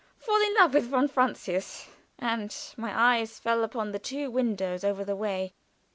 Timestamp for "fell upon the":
3.37-3.99